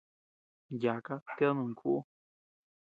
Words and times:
Yaka, 0.83 1.15
ted 1.35 1.49
nuni 1.55 1.75
kuʼu. 1.79 1.99